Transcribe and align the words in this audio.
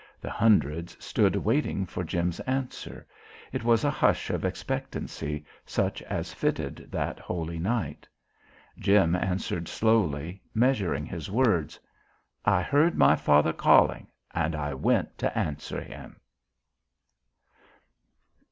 The 0.19 0.31
hundreds 0.31 0.97
stood 0.99 1.35
waiting 1.35 1.85
for 1.85 2.03
Jim's 2.03 2.39
answer. 2.39 3.05
It 3.51 3.63
was 3.63 3.83
a 3.83 3.91
hush 3.91 4.31
of 4.31 4.43
expectancy, 4.43 5.45
such 5.63 6.01
as 6.01 6.33
fitted 6.33 6.87
that 6.91 7.19
holy 7.19 7.59
night. 7.59 8.07
Jim 8.79 9.15
answered 9.15 9.67
slowly, 9.67 10.41
measuring 10.55 11.05
his 11.05 11.29
words: 11.29 11.79
"I 12.43 12.63
heard 12.63 12.97
my 12.97 13.15
Father 13.15 13.53
calling 13.53 14.07
and 14.33 14.55
I 14.55 14.73
went 14.73 15.19
to 15.19 15.37
answer 15.37 15.79
Him!" 15.79 16.19